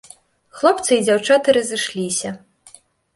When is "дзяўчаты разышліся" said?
1.07-2.29